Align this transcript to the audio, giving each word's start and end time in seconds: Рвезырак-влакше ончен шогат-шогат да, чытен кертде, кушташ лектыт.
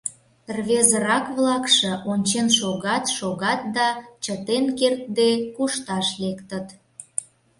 Рвезырак-влакше 0.55 1.91
ончен 2.11 2.47
шогат-шогат 2.57 3.61
да, 3.77 3.87
чытен 4.23 4.65
кертде, 4.77 5.29
кушташ 5.55 6.07
лектыт. 6.21 6.67